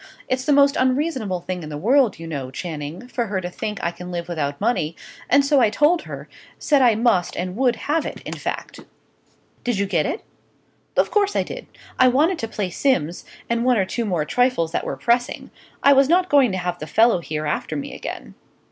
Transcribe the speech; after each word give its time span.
It's 0.27 0.45
the 0.45 0.51
most 0.51 0.77
unreasonable 0.77 1.41
thing 1.41 1.61
in 1.61 1.69
the 1.69 1.77
world, 1.77 2.17
you 2.17 2.25
know, 2.25 2.49
Channing, 2.49 3.07
for 3.07 3.27
her 3.27 3.39
to 3.39 3.51
think 3.51 3.77
I 3.83 3.91
can 3.91 4.09
live 4.11 4.27
without 4.27 4.59
money, 4.59 4.95
and 5.29 5.45
so 5.45 5.59
I 5.59 5.69
told 5.69 6.01
her 6.01 6.27
said 6.57 6.81
I 6.81 6.95
must 6.95 7.37
and 7.37 7.55
would 7.55 7.75
have 7.75 8.03
it, 8.03 8.19
in 8.21 8.33
fact." 8.33 8.79
"Did 9.63 9.77
you 9.77 9.85
get 9.85 10.07
it?" 10.07 10.23
"Of 10.97 11.11
course 11.11 11.35
I 11.35 11.43
did. 11.43 11.67
I 11.99 12.07
wanted 12.07 12.39
to 12.39 12.47
pay 12.47 12.71
Simms, 12.71 13.25
and 13.47 13.63
one 13.63 13.77
or 13.77 13.85
two 13.85 14.05
more 14.05 14.25
trifles 14.25 14.71
that 14.71 14.85
were 14.85 14.97
pressing; 14.97 15.51
I 15.83 15.93
was 15.93 16.09
not 16.09 16.29
going 16.29 16.51
to 16.51 16.57
have 16.57 16.79
the 16.79 16.87
fellow 16.87 17.19
here 17.19 17.45
after 17.45 17.75
me 17.75 17.93
again. 17.93 18.33